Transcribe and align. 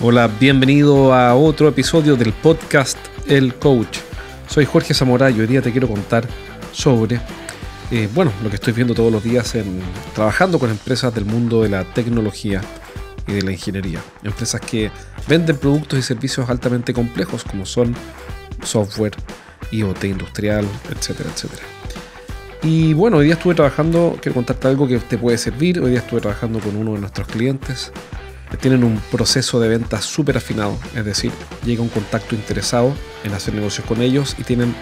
Hola, 0.00 0.30
bienvenido 0.40 1.12
a 1.12 1.34
otro 1.34 1.68
episodio 1.68 2.16
del 2.16 2.32
podcast 2.32 2.96
El 3.26 3.54
Coach. 3.56 3.98
Soy 4.46 4.64
Jorge 4.64 4.94
Zamora 4.94 5.28
y 5.30 5.38
hoy 5.40 5.46
día 5.46 5.60
te 5.60 5.72
quiero 5.72 5.88
contar 5.88 6.26
sobre, 6.72 7.20
eh, 7.90 8.08
bueno, 8.14 8.32
lo 8.42 8.48
que 8.48 8.54
estoy 8.56 8.72
viendo 8.72 8.94
todos 8.94 9.12
los 9.12 9.22
días 9.22 9.54
en, 9.56 9.80
trabajando 10.14 10.58
con 10.58 10.70
empresas 10.70 11.14
del 11.14 11.24
mundo 11.24 11.62
de 11.62 11.68
la 11.68 11.84
tecnología 11.84 12.62
y 13.26 13.32
de 13.32 13.42
la 13.42 13.52
ingeniería. 13.52 14.00
Empresas 14.22 14.60
que 14.60 14.90
venden 15.26 15.58
productos 15.58 15.98
y 15.98 16.02
servicios 16.02 16.48
altamente 16.48 16.94
complejos 16.94 17.44
como 17.44 17.66
son 17.66 17.94
software, 18.62 19.16
IoT 19.70 20.04
industrial, 20.04 20.66
etcétera, 20.90 21.30
etcétera. 21.34 21.62
Y 22.62 22.92
bueno, 22.94 23.18
hoy 23.18 23.26
día 23.26 23.34
estuve 23.34 23.54
trabajando, 23.54 24.18
quiero 24.20 24.34
contarte 24.34 24.66
algo 24.66 24.88
que 24.88 24.98
te 24.98 25.16
puede 25.16 25.38
servir. 25.38 25.80
Hoy 25.80 25.90
día 25.90 26.00
estuve 26.00 26.20
trabajando 26.20 26.58
con 26.58 26.76
uno 26.76 26.94
de 26.94 27.00
nuestros 27.00 27.28
clientes 27.28 27.92
tienen 28.56 28.82
un 28.82 29.00
proceso 29.12 29.60
de 29.60 29.68
venta 29.68 30.00
súper 30.00 30.36
afinado, 30.36 30.78
es 30.94 31.04
decir, 31.04 31.30
llega 31.64 31.82
un 31.82 31.88
contacto 31.88 32.34
interesado 32.34 32.94
en 33.24 33.34
hacer 33.34 33.54
negocios 33.54 33.86
con 33.86 34.00
ellos 34.00 34.34
y 34.38 34.44
tienen 34.44 34.74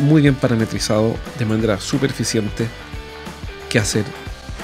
muy 0.00 0.22
bien 0.22 0.34
parametrizado 0.34 1.14
de 1.38 1.44
manera 1.44 1.78
súper 1.78 2.10
eficiente 2.10 2.66
qué 3.68 3.78
hacer 3.78 4.04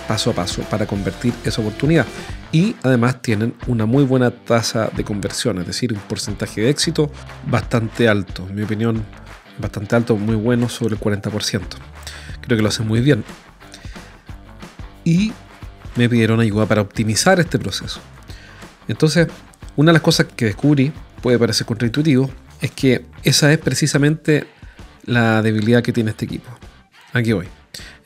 paso 0.06 0.30
a 0.30 0.32
paso 0.32 0.62
para 0.62 0.87
convertir 0.87 1.34
esa 1.45 1.60
oportunidad. 1.60 2.06
Y 2.51 2.77
además 2.82 3.20
tienen 3.20 3.54
una 3.66 3.84
muy 3.84 4.04
buena 4.04 4.30
tasa 4.30 4.90
de 4.96 5.04
conversión, 5.04 5.59
es 5.59 5.66
decir, 5.66 5.93
un 5.93 5.98
porcentaje 6.01 6.62
de 6.62 6.70
éxito 6.70 7.10
bastante 7.46 8.09
alto, 8.09 8.46
en 8.48 8.54
mi 8.54 8.62
opinión, 8.62 9.04
bastante 9.58 9.96
alto, 9.96 10.16
muy 10.16 10.36
bueno, 10.36 10.68
sobre 10.68 10.94
el 10.94 11.00
40%. 11.00 11.62
Creo 12.40 12.56
que 12.56 12.62
lo 12.62 12.68
hacen 12.68 12.86
muy 12.86 13.00
bien. 13.00 13.24
Y 15.04 15.32
me 15.96 16.09
pidieron 16.09 16.40
ayuda 16.40 16.66
para 16.66 16.80
optimizar 16.80 17.40
este 17.40 17.59
proceso. 17.59 18.00
Entonces, 18.88 19.28
una 19.76 19.90
de 19.90 19.95
las 19.95 20.02
cosas 20.02 20.26
que 20.34 20.46
descubrí, 20.46 20.92
puede 21.23 21.38
parecer 21.38 21.66
contraintuitivo, 21.66 22.30
es 22.60 22.70
que 22.70 23.04
esa 23.23 23.52
es 23.52 23.59
precisamente 23.59 24.46
la 25.04 25.42
debilidad 25.42 25.82
que 25.82 25.93
tiene 25.93 26.10
este 26.10 26.24
equipo. 26.24 26.48
Aquí 27.12 27.32
voy. 27.32 27.46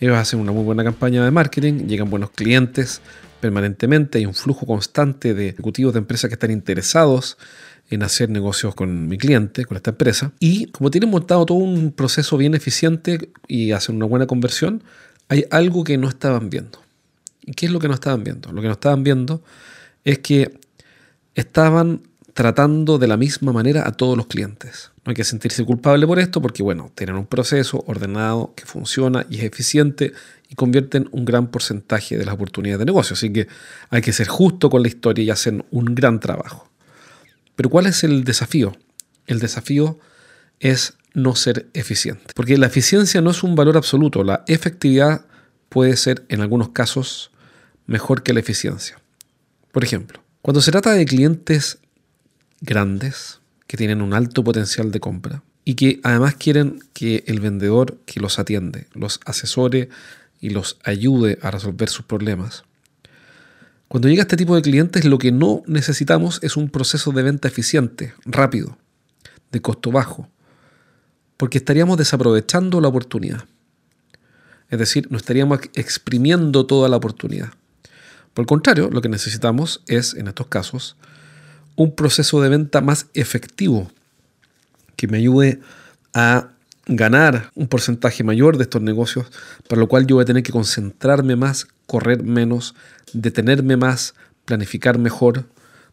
Ellos 0.00 0.16
hacen 0.16 0.40
una 0.40 0.52
muy 0.52 0.64
buena 0.64 0.84
campaña 0.84 1.24
de 1.24 1.30
marketing, 1.30 1.86
llegan 1.86 2.10
buenos 2.10 2.30
clientes 2.30 3.00
permanentemente, 3.40 4.18
hay 4.18 4.26
un 4.26 4.34
flujo 4.34 4.66
constante 4.66 5.34
de 5.34 5.48
ejecutivos 5.48 5.92
de 5.92 5.98
empresas 5.98 6.28
que 6.28 6.34
están 6.34 6.50
interesados 6.50 7.38
en 7.94 8.02
hacer 8.02 8.30
negocios 8.30 8.74
con 8.74 9.06
mi 9.06 9.18
cliente, 9.18 9.64
con 9.66 9.76
esta 9.76 9.90
empresa. 9.90 10.32
Y 10.40 10.66
como 10.66 10.90
tienen 10.90 11.10
montado 11.10 11.44
todo 11.44 11.58
un 11.58 11.92
proceso 11.92 12.38
bien 12.38 12.54
eficiente 12.54 13.30
y 13.46 13.72
hacen 13.72 13.96
una 13.96 14.06
buena 14.06 14.26
conversión, 14.26 14.82
hay 15.28 15.44
algo 15.50 15.84
que 15.84 15.98
no 15.98 16.08
estaban 16.08 16.48
viendo. 16.48 16.78
¿Y 17.44 17.52
qué 17.52 17.66
es 17.66 17.72
lo 17.72 17.80
que 17.80 17.88
no 17.88 17.94
estaban 17.94 18.24
viendo? 18.24 18.50
Lo 18.50 18.62
que 18.62 18.68
no 18.68 18.72
estaban 18.72 19.02
viendo 19.02 19.42
es 20.04 20.20
que 20.20 20.58
estaban 21.34 22.02
tratando 22.32 22.98
de 22.98 23.08
la 23.08 23.18
misma 23.18 23.52
manera 23.52 23.86
a 23.86 23.92
todos 23.92 24.16
los 24.16 24.26
clientes. 24.26 24.90
No 25.04 25.10
hay 25.10 25.14
que 25.14 25.24
sentirse 25.24 25.62
culpable 25.64 26.06
por 26.06 26.18
esto 26.18 26.40
porque, 26.40 26.62
bueno, 26.62 26.90
tienen 26.94 27.16
un 27.16 27.26
proceso 27.26 27.84
ordenado 27.86 28.54
que 28.56 28.64
funciona 28.64 29.26
y 29.28 29.38
es 29.38 29.44
eficiente 29.44 30.12
y 30.48 30.54
convierten 30.54 31.08
un 31.12 31.26
gran 31.26 31.48
porcentaje 31.48 32.16
de 32.16 32.24
las 32.24 32.34
oportunidades 32.34 32.78
de 32.78 32.86
negocio. 32.86 33.14
Así 33.14 33.30
que 33.32 33.48
hay 33.90 34.00
que 34.00 34.12
ser 34.12 34.28
justo 34.28 34.70
con 34.70 34.80
la 34.80 34.88
historia 34.88 35.24
y 35.24 35.30
hacer 35.30 35.62
un 35.70 35.94
gran 35.94 36.20
trabajo. 36.20 36.71
Pero 37.56 37.70
¿cuál 37.70 37.86
es 37.86 38.04
el 38.04 38.24
desafío? 38.24 38.76
El 39.26 39.38
desafío 39.38 39.98
es 40.60 40.94
no 41.14 41.34
ser 41.34 41.68
eficiente. 41.74 42.32
Porque 42.34 42.56
la 42.56 42.66
eficiencia 42.66 43.20
no 43.20 43.30
es 43.30 43.42
un 43.42 43.54
valor 43.54 43.76
absoluto. 43.76 44.24
La 44.24 44.44
efectividad 44.46 45.26
puede 45.68 45.96
ser 45.96 46.24
en 46.28 46.40
algunos 46.40 46.70
casos 46.70 47.30
mejor 47.86 48.22
que 48.22 48.32
la 48.32 48.40
eficiencia. 48.40 49.00
Por 49.72 49.84
ejemplo, 49.84 50.22
cuando 50.42 50.60
se 50.60 50.70
trata 50.70 50.92
de 50.92 51.04
clientes 51.04 51.78
grandes 52.60 53.40
que 53.66 53.76
tienen 53.76 54.02
un 54.02 54.14
alto 54.14 54.44
potencial 54.44 54.90
de 54.90 55.00
compra 55.00 55.42
y 55.64 55.74
que 55.74 56.00
además 56.02 56.34
quieren 56.34 56.80
que 56.92 57.24
el 57.26 57.40
vendedor 57.40 57.98
que 58.06 58.20
los 58.20 58.38
atiende 58.38 58.86
los 58.92 59.20
asesore 59.24 59.88
y 60.40 60.50
los 60.50 60.78
ayude 60.84 61.38
a 61.40 61.50
resolver 61.50 61.88
sus 61.88 62.04
problemas, 62.04 62.64
cuando 63.92 64.08
llega 64.08 64.22
este 64.22 64.38
tipo 64.38 64.56
de 64.56 64.62
clientes 64.62 65.04
lo 65.04 65.18
que 65.18 65.32
no 65.32 65.62
necesitamos 65.66 66.38
es 66.42 66.56
un 66.56 66.70
proceso 66.70 67.12
de 67.12 67.24
venta 67.24 67.46
eficiente, 67.46 68.14
rápido, 68.24 68.78
de 69.50 69.60
costo 69.60 69.92
bajo, 69.92 70.30
porque 71.36 71.58
estaríamos 71.58 71.98
desaprovechando 71.98 72.80
la 72.80 72.88
oportunidad. 72.88 73.44
Es 74.70 74.78
decir, 74.78 75.08
no 75.10 75.18
estaríamos 75.18 75.60
exprimiendo 75.74 76.64
toda 76.64 76.88
la 76.88 76.96
oportunidad. 76.96 77.50
Por 78.32 78.44
el 78.44 78.46
contrario, 78.46 78.88
lo 78.90 79.02
que 79.02 79.10
necesitamos 79.10 79.82
es, 79.86 80.14
en 80.14 80.26
estos 80.26 80.46
casos, 80.46 80.96
un 81.76 81.94
proceso 81.94 82.40
de 82.40 82.48
venta 82.48 82.80
más 82.80 83.08
efectivo 83.12 83.90
que 84.96 85.06
me 85.06 85.18
ayude 85.18 85.60
a 86.14 86.48
ganar 86.86 87.50
un 87.54 87.68
porcentaje 87.68 88.24
mayor 88.24 88.56
de 88.56 88.62
estos 88.62 88.80
negocios, 88.80 89.26
para 89.68 89.80
lo 89.80 89.86
cual 89.86 90.06
yo 90.06 90.16
voy 90.16 90.22
a 90.22 90.26
tener 90.26 90.42
que 90.42 90.50
concentrarme 90.50 91.36
más, 91.36 91.66
correr 91.92 92.22
menos, 92.22 92.74
detenerme 93.12 93.76
más, 93.76 94.14
planificar 94.46 94.96
mejor, 94.96 95.44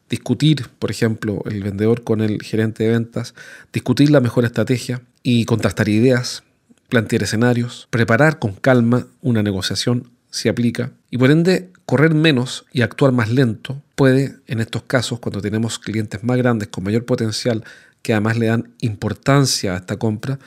discutir, 0.10 0.70
por 0.80 0.92
ejemplo, 0.92 1.44
el 1.44 1.62
vendedor 1.62 2.06
con 2.06 2.22
el 2.22 2.42
gerente 2.42 2.86
de 2.86 2.92
ventas, 2.92 3.36
discutir 3.74 4.10
la 4.10 4.22
mejor 4.22 4.46
estrategia 4.46 5.02
y 5.24 5.44
contrastar 5.44 5.90
ideas, 5.90 6.44
plantear 6.88 7.24
escenarios, 7.24 7.90
preparar 7.90 8.40
con 8.40 8.54
calma 8.54 9.08
una 9.22 9.44
negociación 9.44 10.10
si 10.32 10.48
aplica, 10.48 10.92
y 11.12 11.18
por 11.18 11.32
ende 11.32 11.70
correr 11.86 12.14
menos 12.14 12.64
y 12.72 12.82
actuar 12.82 13.12
más 13.12 13.30
lento 13.30 13.82
puede, 13.96 14.38
en 14.48 14.62
estos 14.62 14.84
casos, 14.84 15.20
cuando 15.20 15.42
tenemos 15.42 15.80
clientes 15.80 16.24
más 16.24 16.38
grandes 16.38 16.70
con 16.70 16.86
mayor 16.86 17.04
potencial, 17.04 17.66
que 18.04 18.14
además 18.14 18.38
le 18.38 18.46
dan 18.46 18.74
importancia 18.80 19.74
a 19.74 19.80
esta 19.80 19.98
compra, 19.98 20.40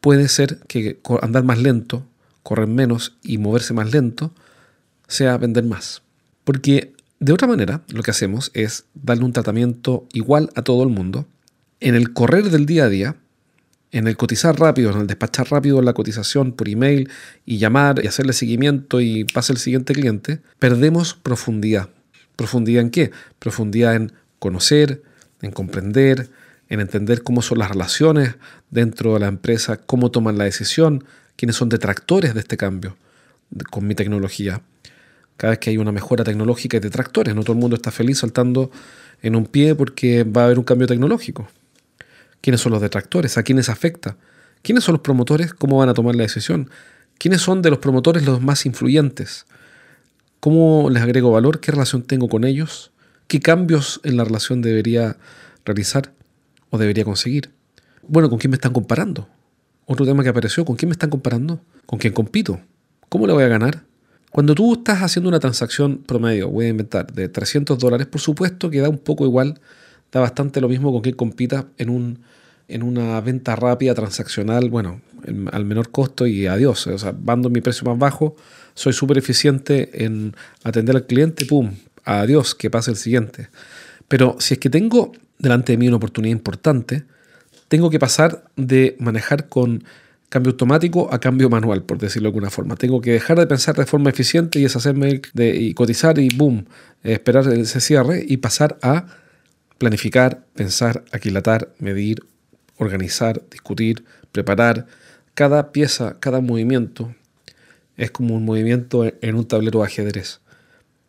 puede 0.00 0.26
ser 0.28 0.60
que 0.68 0.98
andar 1.20 1.44
más 1.44 1.58
lento, 1.58 2.06
correr 2.42 2.66
menos 2.66 3.18
y 3.22 3.36
moverse 3.36 3.74
más 3.74 3.92
lento, 3.92 4.32
sea 5.10 5.36
vender 5.36 5.64
más. 5.64 6.02
Porque 6.44 6.94
de 7.18 7.32
otra 7.32 7.46
manera, 7.46 7.82
lo 7.88 8.02
que 8.02 8.12
hacemos 8.12 8.50
es 8.54 8.84
darle 8.94 9.24
un 9.24 9.32
tratamiento 9.32 10.06
igual 10.12 10.50
a 10.54 10.62
todo 10.62 10.82
el 10.82 10.88
mundo. 10.88 11.26
En 11.80 11.94
el 11.94 12.12
correr 12.12 12.50
del 12.50 12.64
día 12.64 12.84
a 12.84 12.88
día, 12.88 13.16
en 13.92 14.06
el 14.06 14.16
cotizar 14.16 14.58
rápido, 14.58 14.90
en 14.92 15.00
el 15.00 15.06
despachar 15.06 15.50
rápido 15.50 15.82
la 15.82 15.92
cotización 15.92 16.52
por 16.52 16.68
email 16.68 17.10
y 17.44 17.58
llamar 17.58 18.02
y 18.02 18.06
hacerle 18.06 18.32
seguimiento 18.32 19.00
y 19.00 19.24
pasa 19.24 19.52
el 19.52 19.58
siguiente 19.58 19.92
cliente, 19.92 20.40
perdemos 20.58 21.14
profundidad. 21.14 21.90
¿Profundidad 22.36 22.82
en 22.82 22.90
qué? 22.90 23.10
Profundidad 23.38 23.96
en 23.96 24.12
conocer, 24.38 25.02
en 25.42 25.50
comprender, 25.50 26.30
en 26.68 26.80
entender 26.80 27.22
cómo 27.22 27.42
son 27.42 27.58
las 27.58 27.68
relaciones 27.68 28.36
dentro 28.70 29.14
de 29.14 29.20
la 29.20 29.26
empresa, 29.26 29.76
cómo 29.76 30.10
toman 30.10 30.38
la 30.38 30.44
decisión, 30.44 31.04
quiénes 31.36 31.56
son 31.56 31.68
detractores 31.68 32.32
de 32.32 32.40
este 32.40 32.56
cambio 32.56 32.96
con 33.70 33.86
mi 33.86 33.94
tecnología. 33.94 34.62
Cada 35.40 35.52
vez 35.52 35.58
que 35.60 35.70
hay 35.70 35.78
una 35.78 35.90
mejora 35.90 36.22
tecnológica 36.22 36.76
hay 36.76 36.82
detractores, 36.82 37.34
no 37.34 37.40
todo 37.40 37.54
el 37.54 37.58
mundo 37.60 37.74
está 37.74 37.90
feliz 37.90 38.18
saltando 38.18 38.70
en 39.22 39.34
un 39.36 39.46
pie 39.46 39.74
porque 39.74 40.22
va 40.22 40.42
a 40.42 40.44
haber 40.44 40.58
un 40.58 40.64
cambio 40.64 40.86
tecnológico. 40.86 41.48
¿Quiénes 42.42 42.60
son 42.60 42.72
los 42.72 42.82
detractores? 42.82 43.38
¿A 43.38 43.42
quiénes 43.42 43.70
afecta? 43.70 44.18
¿Quiénes 44.60 44.84
son 44.84 44.96
los 44.96 45.00
promotores? 45.00 45.54
¿Cómo 45.54 45.78
van 45.78 45.88
a 45.88 45.94
tomar 45.94 46.14
la 46.14 46.24
decisión? 46.24 46.68
¿Quiénes 47.16 47.40
son 47.40 47.62
de 47.62 47.70
los 47.70 47.78
promotores 47.78 48.26
los 48.26 48.42
más 48.42 48.66
influyentes? 48.66 49.46
¿Cómo 50.40 50.90
les 50.90 51.02
agrego 51.02 51.30
valor? 51.30 51.60
¿Qué 51.60 51.72
relación 51.72 52.02
tengo 52.02 52.28
con 52.28 52.44
ellos? 52.44 52.90
¿Qué 53.26 53.40
cambios 53.40 54.02
en 54.04 54.18
la 54.18 54.24
relación 54.24 54.60
debería 54.60 55.16
realizar 55.64 56.12
o 56.68 56.76
debería 56.76 57.06
conseguir? 57.06 57.50
Bueno, 58.06 58.28
¿con 58.28 58.38
quién 58.38 58.50
me 58.50 58.56
están 58.56 58.74
comparando? 58.74 59.26
Otro 59.86 60.04
tema 60.04 60.22
que 60.22 60.28
apareció, 60.28 60.66
¿con 60.66 60.76
quién 60.76 60.90
me 60.90 60.92
están 60.92 61.08
comparando? 61.08 61.62
¿Con 61.86 61.98
quién 61.98 62.12
compito? 62.12 62.60
¿Cómo 63.08 63.26
le 63.26 63.32
voy 63.32 63.44
a 63.44 63.48
ganar? 63.48 63.88
Cuando 64.30 64.54
tú 64.54 64.74
estás 64.74 65.02
haciendo 65.02 65.28
una 65.28 65.40
transacción 65.40 65.98
promedio, 65.98 66.48
voy 66.48 66.66
a 66.66 66.68
inventar, 66.68 67.12
de 67.12 67.28
300 67.28 67.78
dólares, 67.78 68.06
por 68.06 68.20
supuesto 68.20 68.70
que 68.70 68.80
da 68.80 68.88
un 68.88 68.98
poco 68.98 69.24
igual 69.24 69.60
da 70.12 70.20
bastante 70.20 70.60
lo 70.60 70.68
mismo 70.68 70.92
con 70.92 71.02
que 71.02 71.14
compita 71.14 71.66
en, 71.78 71.90
un, 71.90 72.20
en 72.68 72.82
una 72.82 73.20
venta 73.20 73.56
rápida, 73.56 73.94
transaccional, 73.94 74.70
bueno, 74.70 75.00
al 75.52 75.64
menor 75.64 75.90
costo 75.90 76.26
y 76.26 76.46
adiós. 76.46 76.86
O 76.86 76.98
sea, 76.98 77.14
bando 77.16 77.50
mi 77.50 77.60
precio 77.60 77.84
más 77.84 77.98
bajo, 77.98 78.36
soy 78.74 78.92
súper 78.92 79.18
eficiente 79.18 80.04
en 80.04 80.34
atender 80.64 80.96
al 80.96 81.06
cliente, 81.06 81.44
pum, 81.46 81.72
adiós, 82.04 82.54
que 82.54 82.70
pase 82.70 82.90
el 82.90 82.96
siguiente. 82.96 83.48
Pero 84.08 84.36
si 84.38 84.54
es 84.54 84.60
que 84.60 84.70
tengo 84.70 85.12
delante 85.38 85.72
de 85.72 85.78
mí 85.78 85.88
una 85.88 85.96
oportunidad 85.96 86.32
importante, 86.32 87.04
tengo 87.68 87.90
que 87.90 87.98
pasar 87.98 88.44
de 88.56 88.96
manejar 88.98 89.48
con 89.48 89.84
cambio 90.30 90.52
automático 90.52 91.12
a 91.12 91.18
cambio 91.18 91.50
manual, 91.50 91.82
por 91.82 91.98
decirlo 91.98 92.28
de 92.28 92.28
alguna 92.28 92.50
forma. 92.50 92.76
Tengo 92.76 93.00
que 93.00 93.10
dejar 93.12 93.38
de 93.38 93.46
pensar 93.46 93.76
de 93.76 93.84
forma 93.84 94.10
eficiente 94.10 94.58
y 94.58 94.62
deshacerme 94.62 95.20
de, 95.34 95.74
cotizar 95.74 96.18
y 96.18 96.28
boom, 96.34 96.66
esperar 97.02 97.46
ese 97.52 97.80
cierre 97.80 98.24
y 98.26 98.38
pasar 98.38 98.78
a 98.80 99.06
planificar, 99.76 100.46
pensar, 100.54 101.04
aquilatar, 101.10 101.74
medir, 101.78 102.22
organizar, 102.76 103.42
discutir, 103.50 104.04
preparar, 104.30 104.86
cada 105.34 105.72
pieza, 105.72 106.16
cada 106.20 106.40
movimiento 106.40 107.14
es 107.96 108.10
como 108.10 108.36
un 108.36 108.44
movimiento 108.44 109.04
en 109.04 109.34
un 109.34 109.46
tablero 109.46 109.80
de 109.80 109.86
ajedrez. 109.86 110.40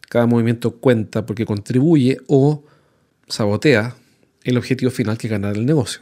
Cada 0.09 0.25
movimiento 0.25 0.71
cuenta 0.71 1.25
porque 1.25 1.45
contribuye 1.45 2.17
o 2.27 2.63
sabotea 3.27 3.95
el 4.43 4.57
objetivo 4.57 4.91
final 4.91 5.17
que 5.17 5.27
es 5.27 5.31
ganar 5.31 5.55
el 5.55 5.65
negocio. 5.65 6.01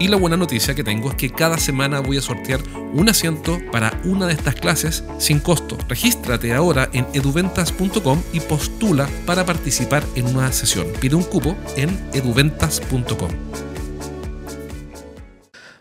Y 0.00 0.08
la 0.08 0.16
buena 0.16 0.38
noticia 0.38 0.74
que 0.74 0.82
tengo 0.82 1.10
es 1.10 1.16
que 1.16 1.28
cada 1.28 1.58
semana 1.58 2.00
voy 2.00 2.16
a 2.16 2.22
sortear 2.22 2.62
un 2.94 3.10
asiento 3.10 3.58
para 3.70 4.00
una 4.04 4.26
de 4.26 4.32
estas 4.32 4.54
clases 4.54 5.04
sin 5.18 5.40
costo. 5.40 5.76
Regístrate 5.90 6.54
ahora 6.54 6.88
en 6.94 7.06
eduventas.com 7.12 8.22
y 8.32 8.40
postula 8.40 9.06
para 9.26 9.44
participar 9.44 10.02
en 10.14 10.24
una 10.24 10.50
sesión. 10.52 10.86
Pide 11.00 11.16
un 11.16 11.22
cupo 11.22 11.54
en 11.76 11.90
eduventas.com. 12.14 13.30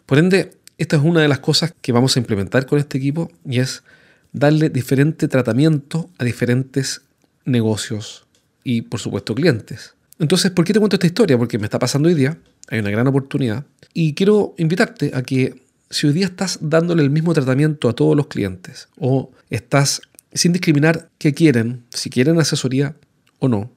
Por 0.05 0.17
ende, 0.17 0.51
esta 0.77 0.97
es 0.97 1.01
una 1.01 1.21
de 1.21 1.29
las 1.29 1.39
cosas 1.39 1.73
que 1.81 1.93
vamos 1.93 2.17
a 2.17 2.19
implementar 2.19 2.65
con 2.65 2.77
este 2.77 2.97
equipo 2.97 3.31
y 3.47 3.59
es 3.59 3.83
darle 4.33 4.69
diferente 4.69 5.29
tratamiento 5.29 6.09
a 6.17 6.25
diferentes 6.25 7.03
negocios 7.45 8.25
y, 8.65 8.81
por 8.81 8.99
supuesto, 8.99 9.33
clientes. 9.33 9.93
Entonces, 10.19 10.51
¿por 10.51 10.65
qué 10.65 10.73
te 10.73 10.79
cuento 10.79 10.97
esta 10.97 11.07
historia? 11.07 11.37
Porque 11.37 11.57
me 11.57 11.67
está 11.67 11.79
pasando 11.79 12.09
hoy 12.09 12.15
día, 12.15 12.37
hay 12.69 12.79
una 12.79 12.91
gran 12.91 13.07
oportunidad, 13.07 13.65
y 13.93 14.13
quiero 14.13 14.53
invitarte 14.57 15.11
a 15.13 15.23
que 15.23 15.61
si 15.89 16.07
hoy 16.07 16.13
día 16.13 16.27
estás 16.27 16.59
dándole 16.61 17.01
el 17.03 17.09
mismo 17.09 17.33
tratamiento 17.33 17.89
a 17.89 17.93
todos 17.93 18.15
los 18.15 18.27
clientes, 18.27 18.87
o 18.97 19.31
estás 19.49 20.01
sin 20.33 20.53
discriminar 20.53 21.09
qué 21.17 21.33
quieren, 21.33 21.83
si 21.89 22.09
quieren 22.09 22.39
asesoría 22.39 22.95
o 23.39 23.47
no, 23.47 23.71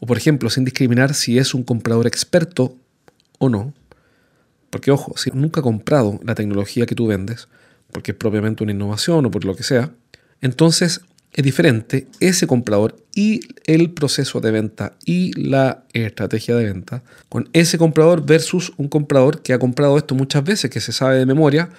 o 0.00 0.06
por 0.06 0.16
ejemplo, 0.16 0.48
sin 0.50 0.64
discriminar 0.64 1.14
si 1.14 1.38
es 1.38 1.54
un 1.54 1.64
comprador 1.64 2.06
experto 2.06 2.76
o 3.38 3.48
no, 3.48 3.74
porque 4.70 4.90
ojo, 4.90 5.16
si 5.16 5.30
nunca 5.30 5.60
ha 5.60 5.62
comprado 5.62 6.20
la 6.22 6.34
tecnología 6.34 6.86
que 6.86 6.94
tú 6.94 7.06
vendes, 7.06 7.48
porque 7.90 8.12
es 8.12 8.16
propiamente 8.16 8.62
una 8.62 8.72
innovación 8.72 9.26
o 9.26 9.30
por 9.30 9.44
lo 9.44 9.56
que 9.56 9.62
sea, 9.62 9.90
entonces 10.40 11.00
es 11.32 11.44
diferente 11.44 12.08
ese 12.20 12.46
comprador 12.46 12.96
y 13.14 13.40
el 13.64 13.90
proceso 13.90 14.40
de 14.40 14.50
venta 14.50 14.94
y 15.04 15.32
la 15.40 15.84
estrategia 15.92 16.56
de 16.56 16.64
venta 16.64 17.02
con 17.28 17.48
ese 17.52 17.78
comprador 17.78 18.24
versus 18.24 18.72
un 18.76 18.88
comprador 18.88 19.42
que 19.42 19.52
ha 19.52 19.58
comprado 19.58 19.98
esto 19.98 20.14
muchas 20.14 20.44
veces, 20.44 20.70
que 20.70 20.80
se 20.80 20.92
sabe 20.92 21.18
de 21.18 21.26
memoria 21.26 21.70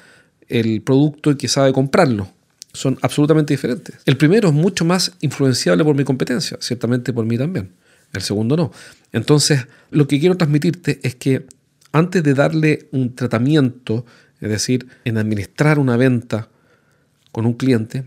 el 0.47 0.81
producto 0.81 1.31
y 1.31 1.35
que 1.35 1.47
sabe 1.47 1.73
comprarlo. 1.73 2.29
Son 2.73 2.97
absolutamente 3.01 3.53
diferentes. 3.53 3.95
El 4.05 4.17
primero 4.17 4.49
es 4.49 4.53
mucho 4.53 4.85
más 4.85 5.13
influenciable 5.21 5.83
por 5.83 5.95
mi 5.95 6.03
competencia, 6.03 6.57
ciertamente 6.61 7.13
por 7.13 7.25
mí 7.25 7.37
también. 7.37 7.71
El 8.13 8.21
segundo 8.21 8.55
no. 8.55 8.71
Entonces, 9.11 9.65
lo 9.91 10.07
que 10.07 10.19
quiero 10.19 10.37
transmitirte 10.37 10.99
es 11.03 11.15
que 11.15 11.45
antes 11.91 12.23
de 12.23 12.33
darle 12.33 12.87
un 12.91 13.15
tratamiento, 13.15 14.05
es 14.39 14.49
decir, 14.49 14.87
en 15.05 15.17
administrar 15.17 15.79
una 15.79 15.97
venta 15.97 16.49
con 17.31 17.45
un 17.45 17.53
cliente, 17.53 18.03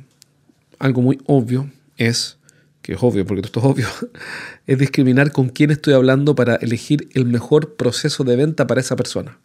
algo 0.82 1.00
muy 1.00 1.19
obvio 1.26 1.70
es, 1.96 2.38
que 2.82 2.94
es 2.94 2.99
obvio 3.02 3.25
porque 3.25 3.43
esto 3.43 3.61
es 3.61 3.67
obvio, 3.67 3.87
es 4.67 4.79
discriminar 4.79 5.31
con 5.31 5.49
quién 5.49 5.70
estoy 5.70 5.94
hablando 5.94 6.34
para 6.34 6.56
elegir 6.56 7.08
el 7.14 7.25
mejor 7.25 7.76
proceso 7.76 8.25
de 8.25 8.37
venta 8.37 8.67
para 8.67 8.81
esa 8.81 8.96
persona. 8.96 9.38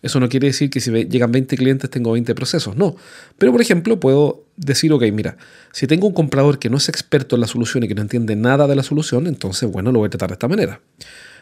Eso 0.00 0.20
no 0.20 0.28
quiere 0.28 0.46
decir 0.46 0.70
que 0.70 0.80
si 0.80 0.92
llegan 0.92 1.32
20 1.32 1.56
clientes 1.56 1.90
tengo 1.90 2.12
20 2.12 2.32
procesos, 2.34 2.76
no. 2.76 2.94
Pero 3.36 3.50
por 3.50 3.60
ejemplo 3.60 3.98
puedo 3.98 4.44
decir, 4.56 4.92
ok, 4.92 5.02
mira, 5.12 5.38
si 5.72 5.86
tengo 5.86 6.06
un 6.06 6.12
comprador 6.12 6.58
que 6.58 6.70
no 6.70 6.76
es 6.76 6.88
experto 6.88 7.34
en 7.34 7.40
la 7.40 7.48
solución 7.48 7.82
y 7.82 7.88
que 7.88 7.94
no 7.94 8.02
entiende 8.02 8.36
nada 8.36 8.68
de 8.68 8.76
la 8.76 8.82
solución, 8.82 9.26
entonces 9.26 9.68
bueno, 9.68 9.90
lo 9.90 10.00
voy 10.00 10.06
a 10.06 10.10
tratar 10.10 10.28
de 10.28 10.34
esta 10.34 10.46
manera. 10.48 10.80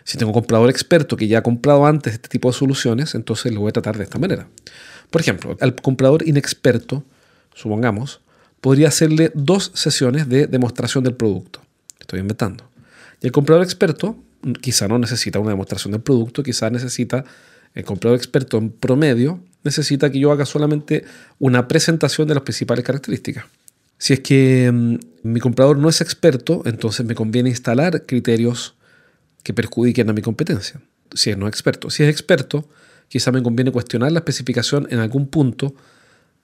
Si 0.04 0.16
tengo 0.16 0.30
un 0.30 0.34
comprador 0.34 0.70
experto 0.70 1.16
que 1.16 1.26
ya 1.26 1.38
ha 1.38 1.42
comprado 1.42 1.84
antes 1.84 2.14
este 2.14 2.28
tipo 2.28 2.48
de 2.48 2.56
soluciones, 2.56 3.16
entonces 3.16 3.52
lo 3.52 3.60
voy 3.60 3.70
a 3.70 3.72
tratar 3.72 3.98
de 3.98 4.04
esta 4.04 4.20
manera. 4.20 4.48
Por 5.10 5.20
ejemplo, 5.20 5.56
al 5.60 5.74
comprador 5.74 6.26
inexperto, 6.26 7.04
supongamos, 7.54 8.20
podría 8.66 8.88
hacerle 8.88 9.30
dos 9.32 9.70
sesiones 9.74 10.28
de 10.28 10.48
demostración 10.48 11.04
del 11.04 11.14
producto. 11.14 11.60
Estoy 12.00 12.18
inventando. 12.18 12.68
Y 13.22 13.26
el 13.26 13.30
comprador 13.30 13.62
experto 13.62 14.16
quizá 14.60 14.88
no 14.88 14.98
necesita 14.98 15.38
una 15.38 15.50
demostración 15.50 15.92
del 15.92 16.00
producto, 16.00 16.42
quizá 16.42 16.68
necesita, 16.68 17.24
el 17.74 17.84
comprador 17.84 18.18
experto 18.18 18.58
en 18.58 18.70
promedio, 18.70 19.38
necesita 19.62 20.10
que 20.10 20.18
yo 20.18 20.32
haga 20.32 20.44
solamente 20.46 21.04
una 21.38 21.68
presentación 21.68 22.26
de 22.26 22.34
las 22.34 22.42
principales 22.42 22.84
características. 22.84 23.44
Si 23.98 24.14
es 24.14 24.18
que 24.18 24.68
mm, 24.72 24.96
mi 25.22 25.38
comprador 25.38 25.78
no 25.78 25.88
es 25.88 26.00
experto, 26.00 26.62
entonces 26.64 27.06
me 27.06 27.14
conviene 27.14 27.50
instalar 27.50 28.04
criterios 28.04 28.74
que 29.44 29.54
perjudiquen 29.54 30.10
a 30.10 30.12
mi 30.12 30.22
competencia. 30.22 30.80
Si 31.14 31.30
es 31.30 31.38
no 31.38 31.46
experto. 31.46 31.88
Si 31.88 32.02
es 32.02 32.08
experto, 32.08 32.68
quizá 33.06 33.30
me 33.30 33.44
conviene 33.44 33.70
cuestionar 33.70 34.10
la 34.10 34.18
especificación 34.18 34.88
en 34.90 34.98
algún 34.98 35.28
punto. 35.28 35.72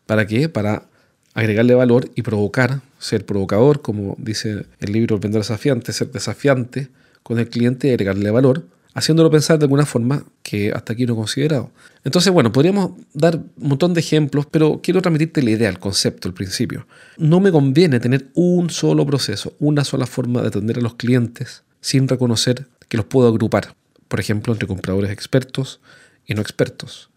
¿Para 0.07 0.25
qué? 0.25 0.49
Para 0.49 0.92
agregarle 1.35 1.75
valor 1.75 2.11
y 2.15 2.23
provocar, 2.23 2.81
ser 2.99 3.25
provocador, 3.25 3.83
como 3.83 4.17
dice 4.19 4.67
el 4.81 4.93
libro 4.93 5.17
El 5.17 5.21
vendedor 5.21 5.43
desafiante, 5.43 5.93
ser 5.93 6.11
desafiante 6.11 6.89
con 7.23 7.39
el 7.39 7.49
cliente 7.49 7.89
y 7.89 7.91
agregarle 7.91 8.31
valor, 8.31 8.67
haciéndolo 8.95 9.31
pensar 9.31 9.59
de 9.59 9.65
alguna 9.65 9.87
forma 9.87 10.25
que 10.43 10.73
hasta 10.73 10.93
aquí 10.93 11.07
no 11.07 11.15
he 11.15 11.17
considerado. 11.17 11.71
Entonces, 12.05 12.33
bueno, 12.33 12.53
podríamos 12.53 12.93
dar 13.15 13.37
un 13.37 13.69
montón 13.69 13.95
de 13.95 14.01
ejemplos, 14.01 14.47
pero 14.51 14.81
quiero 14.83 15.01
transmitirte 15.01 15.43
la 15.43 15.51
idea, 15.51 15.69
el 15.69 15.79
concepto, 15.79 16.29
el 16.29 16.35
principio. 16.35 16.87
No 17.17 17.41
me 17.41 17.53
conviene 17.53 18.01
tener 18.01 18.29
un 18.35 18.71
solo 18.71 19.07
proceso, 19.07 19.55
una 19.61 19.85
sola 19.85 20.07
forma 20.07 20.43
de 20.43 20.49
atender 20.49 20.79
a 20.79 20.83
los 20.83 20.95
clientes 20.95 21.63
sin 21.81 22.09
reconocer 22.09 22.67
que 22.89 22.97
los 22.97 23.07
puedo 23.07 23.29
agrupar. 23.29 23.75
Por 24.09 24.21
ejemplo, 24.21 24.53
entre 24.53 24.69
compradores 24.69 25.11
expertos 25.11 25.81
y 26.27 26.35
no 26.35 26.43
expertos. 26.43 27.09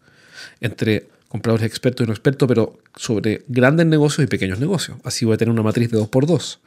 Entre 0.60 1.08
compradores 1.28 1.66
expertos 1.66 2.04
y 2.04 2.06
no 2.06 2.12
expertos, 2.12 2.48
pero 2.48 2.78
sobre 2.94 3.44
grandes 3.48 3.86
negocios 3.86 4.24
y 4.24 4.28
pequeños 4.28 4.60
negocios. 4.60 4.98
Así 5.04 5.24
voy 5.24 5.34
a 5.34 5.36
tener 5.36 5.52
una 5.52 5.62
matriz 5.62 5.90
de 5.90 5.98
2x2. 5.98 6.58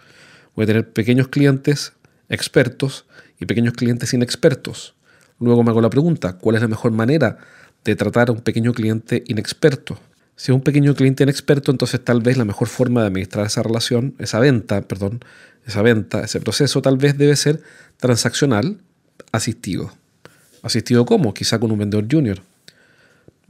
Voy 0.55 0.63
a 0.63 0.67
tener 0.67 0.89
pequeños 0.91 1.27
clientes 1.29 1.93
expertos 2.27 3.05
y 3.39 3.45
pequeños 3.45 3.73
clientes 3.73 4.13
inexpertos. 4.13 4.95
Luego 5.39 5.63
me 5.63 5.71
hago 5.71 5.81
la 5.81 5.89
pregunta, 5.89 6.33
¿cuál 6.33 6.57
es 6.57 6.61
la 6.61 6.67
mejor 6.67 6.91
manera 6.91 7.37
de 7.85 7.95
tratar 7.95 8.29
a 8.29 8.33
un 8.33 8.41
pequeño 8.41 8.73
cliente 8.73 9.23
inexperto? 9.27 9.97
Si 10.35 10.51
es 10.51 10.55
un 10.55 10.61
pequeño 10.61 10.93
cliente 10.95 11.23
inexperto, 11.23 11.71
entonces 11.71 12.03
tal 12.03 12.21
vez 12.21 12.37
la 12.37 12.45
mejor 12.45 12.67
forma 12.67 13.01
de 13.01 13.07
administrar 13.07 13.45
esa 13.45 13.63
relación, 13.63 14.15
esa 14.19 14.39
venta, 14.39 14.81
perdón, 14.81 15.23
esa 15.65 15.81
venta, 15.81 16.21
ese 16.21 16.39
proceso 16.39 16.81
tal 16.81 16.97
vez 16.97 17.17
debe 17.17 17.35
ser 17.35 17.61
transaccional 17.97 18.79
asistido. 19.31 19.91
¿Asistido 20.61 21.05
cómo? 21.05 21.33
Quizá 21.33 21.59
con 21.59 21.71
un 21.71 21.79
vendedor 21.79 22.05
junior 22.09 22.41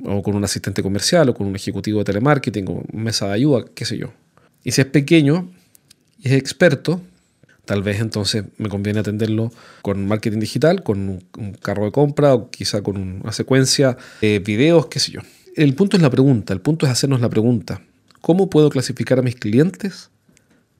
o 0.05 0.21
con 0.21 0.35
un 0.35 0.43
asistente 0.43 0.81
comercial, 0.83 1.29
o 1.29 1.33
con 1.33 1.47
un 1.47 1.55
ejecutivo 1.55 1.99
de 1.99 2.05
telemarketing, 2.05 2.65
o 2.67 2.83
mesa 2.93 3.27
de 3.27 3.33
ayuda, 3.33 3.65
qué 3.73 3.85
sé 3.85 3.97
yo. 3.97 4.13
Y 4.63 4.71
si 4.71 4.81
es 4.81 4.87
pequeño 4.87 5.49
y 6.19 6.27
es 6.27 6.33
experto, 6.33 7.01
tal 7.65 7.83
vez 7.83 7.99
entonces 7.99 8.45
me 8.57 8.69
conviene 8.69 8.99
atenderlo 8.99 9.51
con 9.81 10.07
marketing 10.07 10.39
digital, 10.39 10.83
con 10.83 11.09
un, 11.37 11.53
carro 11.61 11.85
de 11.85 11.91
compra, 11.91 12.33
o 12.33 12.49
quizá 12.49 12.81
con 12.81 12.97
una 12.97 13.31
secuencia 13.31 13.97
de 14.21 14.39
videos, 14.39 14.87
qué 14.87 14.99
sé 14.99 15.11
yo. 15.11 15.21
El 15.55 15.75
punto 15.75 15.97
es 15.97 16.03
la 16.03 16.09
pregunta, 16.09 16.53
el 16.53 16.61
punto 16.61 16.85
es 16.85 16.91
hacernos 16.91 17.21
la 17.21 17.29
pregunta. 17.29 17.81
¿Cómo 18.21 18.49
puedo 18.49 18.69
clasificar 18.69 19.19
a 19.19 19.21
mis 19.21 19.35
clientes? 19.35 20.09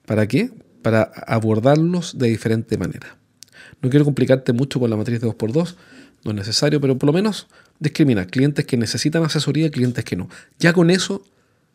¿Para 0.06 0.28
qué? 0.28 0.52
Para 0.82 1.04
abordarlos 1.04 2.18
de 2.18 2.28
diferente 2.28 2.78
manera. 2.78 3.18
No 3.82 3.90
quiero 3.90 4.04
complicarte 4.04 4.52
mucho 4.54 4.80
con 4.80 4.90
la 4.90 4.98
matriz 4.98 5.22
de 5.22 5.28
2x2, 5.28 5.76
no 6.24 6.32
es 6.32 6.38
necesario, 6.38 6.82
pero 6.82 6.98
por 6.98 7.08
lo 7.08 7.14
menos 7.14 7.48
discrimina 7.80 8.26
clientes 8.26 8.66
que 8.66 8.78
necesitan 8.78 9.24
asesoría 9.24 9.68
y 9.68 9.70
clientes 9.72 10.04
que 10.04 10.16
no. 10.16 10.30
Ya 10.60 10.74
con 10.74 10.90
eso 10.90 11.24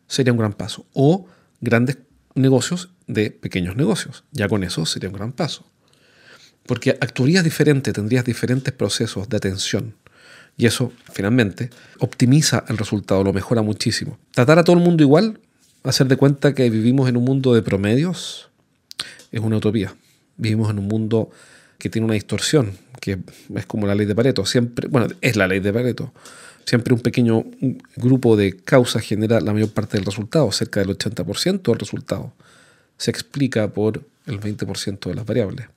sería 0.07 0.33
un 0.33 0.39
gran 0.39 0.53
paso. 0.53 0.85
O 0.93 1.27
grandes 1.61 1.97
negocios 2.35 2.89
de 3.07 3.31
pequeños 3.31 3.75
negocios. 3.75 4.23
Ya 4.31 4.47
con 4.47 4.63
eso 4.63 4.85
sería 4.85 5.09
un 5.09 5.15
gran 5.15 5.31
paso. 5.31 5.65
Porque 6.65 6.91
actuarías 7.01 7.43
diferente, 7.43 7.93
tendrías 7.93 8.25
diferentes 8.25 8.73
procesos 8.73 9.29
de 9.29 9.37
atención. 9.37 9.95
Y 10.57 10.65
eso, 10.65 10.91
finalmente, 11.11 11.69
optimiza 11.99 12.63
el 12.67 12.77
resultado, 12.77 13.23
lo 13.23 13.33
mejora 13.33 13.61
muchísimo. 13.61 14.17
Tratar 14.31 14.59
a 14.59 14.63
todo 14.63 14.77
el 14.77 14.83
mundo 14.83 15.03
igual, 15.03 15.39
hacer 15.83 16.07
de 16.07 16.17
cuenta 16.17 16.55
que 16.55 16.69
vivimos 16.69 17.09
en 17.09 17.17
un 17.17 17.25
mundo 17.25 17.53
de 17.53 17.61
promedios, 17.61 18.49
es 19.31 19.41
una 19.41 19.57
utopía. 19.57 19.95
Vivimos 20.37 20.69
en 20.69 20.79
un 20.79 20.87
mundo 20.87 21.29
que 21.77 21.89
tiene 21.89 22.05
una 22.05 22.13
distorsión, 22.13 22.71
que 23.05 23.19
es 23.55 23.65
como 23.67 23.85
la 23.85 23.93
ley 23.93 24.07
de 24.07 24.15
Pareto. 24.15 24.47
Siempre, 24.47 24.87
bueno, 24.87 25.07
es 25.21 25.35
la 25.35 25.47
ley 25.47 25.59
de 25.59 25.71
Pareto. 25.71 26.11
Siempre 26.65 26.91
un 26.91 27.01
pequeño 27.01 27.45
grupo 27.95 28.35
de 28.35 28.57
causas 28.57 29.03
genera 29.03 29.39
la 29.41 29.53
mayor 29.53 29.69
parte 29.69 29.97
del 29.97 30.05
resultado, 30.07 30.51
cerca 30.51 30.79
del 30.79 30.97
80% 30.97 31.61
del 31.61 31.77
resultado. 31.77 32.33
Se 32.97 33.11
explica 33.11 33.67
por 33.67 34.01
el 34.25 34.39
20% 34.39 35.07
de 35.07 35.13
las 35.13 35.23
variables. 35.23 35.67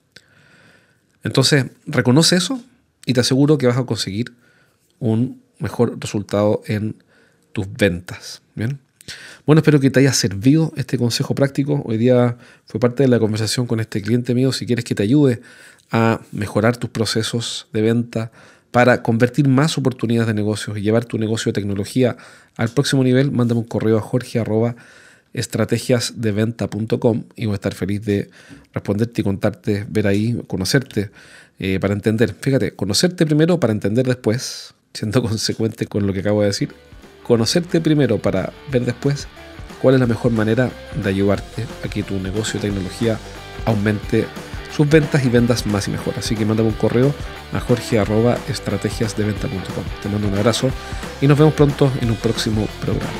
Entonces, 1.23 1.65
reconoce 1.85 2.35
eso 2.35 2.63
y 3.05 3.13
te 3.13 3.19
aseguro 3.19 3.59
que 3.59 3.67
vas 3.67 3.77
a 3.77 3.85
conseguir 3.85 4.33
un 4.97 5.43
mejor 5.59 5.99
resultado 5.99 6.63
en 6.65 6.95
tus 7.51 7.71
ventas. 7.71 8.41
Bien. 8.55 8.79
Bueno, 9.45 9.59
espero 9.59 9.79
que 9.79 9.89
te 9.89 9.99
haya 9.99 10.13
servido 10.13 10.73
este 10.75 10.97
consejo 10.97 11.35
práctico. 11.35 11.81
Hoy 11.85 11.97
día 11.97 12.37
fue 12.65 12.79
parte 12.79 13.03
de 13.03 13.09
la 13.09 13.19
conversación 13.19 13.67
con 13.67 13.79
este 13.79 14.01
cliente 14.01 14.33
mío. 14.33 14.51
Si 14.51 14.65
quieres 14.65 14.85
que 14.85 14.95
te 14.95 15.03
ayude 15.03 15.41
a 15.91 16.21
mejorar 16.31 16.77
tus 16.77 16.89
procesos 16.89 17.67
de 17.73 17.81
venta 17.81 18.31
para 18.71 19.01
convertir 19.01 19.47
más 19.47 19.77
oportunidades 19.77 20.27
de 20.27 20.33
negocios 20.33 20.77
y 20.77 20.81
llevar 20.81 21.05
tu 21.05 21.17
negocio 21.17 21.51
de 21.51 21.53
tecnología 21.53 22.17
al 22.55 22.69
próximo 22.69 23.03
nivel, 23.03 23.31
mándame 23.31 23.61
un 23.61 23.67
correo 23.67 23.97
a 23.97 24.01
jorge 24.01 24.43
estrategiasdeventa.com 25.33 27.23
y 27.35 27.45
voy 27.45 27.53
a 27.53 27.55
estar 27.55 27.73
feliz 27.73 28.03
de 28.03 28.29
responderte 28.73 29.21
y 29.21 29.23
contarte, 29.23 29.85
ver 29.87 30.07
ahí, 30.07 30.41
conocerte 30.47 31.11
eh, 31.59 31.79
para 31.79 31.93
entender. 31.93 32.35
Fíjate, 32.39 32.71
conocerte 32.75 33.25
primero 33.25 33.59
para 33.59 33.73
entender 33.73 34.07
después, 34.07 34.73
siendo 34.93 35.21
consecuente 35.27 35.85
con 35.85 36.07
lo 36.07 36.13
que 36.13 36.19
acabo 36.21 36.41
de 36.41 36.47
decir. 36.47 36.69
Conocerte 37.29 37.79
primero 37.79 38.17
para 38.17 38.51
ver 38.71 38.85
después 38.85 39.27
cuál 39.83 39.93
es 39.93 40.01
la 40.01 40.07
mejor 40.07 40.31
manera 40.31 40.71
de 40.95 41.09
ayudarte 41.09 41.67
a 41.85 41.87
que 41.87 42.01
tu 42.01 42.19
negocio 42.19 42.59
de 42.59 42.69
tecnología 42.69 43.19
aumente 43.65 44.25
sus 44.75 44.89
ventas 44.89 45.23
y 45.23 45.29
vendas 45.29 45.67
más 45.67 45.87
y 45.87 45.91
mejor. 45.91 46.15
Así 46.17 46.35
que 46.35 46.43
mándame 46.43 46.69
un 46.69 46.75
correo 46.75 47.13
a 47.53 47.59
jorge.estrategiasdeventa.com. 47.59 49.83
Te 50.01 50.09
mando 50.09 50.27
un 50.27 50.39
abrazo 50.39 50.71
y 51.21 51.27
nos 51.27 51.37
vemos 51.37 51.53
pronto 51.53 51.91
en 52.01 52.09
un 52.09 52.17
próximo 52.17 52.67
programa. 52.81 53.13